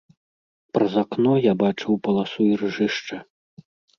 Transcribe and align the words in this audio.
Праз 0.77 0.93
акно 1.01 1.33
я 1.41 1.53
бачыў 1.63 1.93
паласу 2.07 2.47
іржышча. 2.53 3.17